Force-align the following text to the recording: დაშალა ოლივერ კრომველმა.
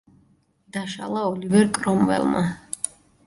დაშალა 0.77 1.25
ოლივერ 1.33 1.69
კრომველმა. 1.77 2.43